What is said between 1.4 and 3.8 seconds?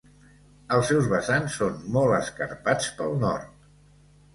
són molt escarpats pel nord.